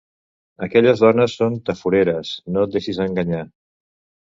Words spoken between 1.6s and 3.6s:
tafureres, no et deixis enganyar.